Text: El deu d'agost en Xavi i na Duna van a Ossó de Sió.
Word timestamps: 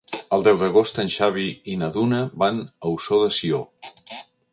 El 0.35 0.43
deu 0.45 0.55
d'agost 0.61 0.99
en 1.03 1.11
Xavi 1.15 1.43
i 1.73 1.75
na 1.81 1.89
Duna 1.97 2.21
van 2.45 2.57
a 2.71 2.95
Ossó 2.95 3.21
de 3.25 3.29
Sió. 3.37 3.61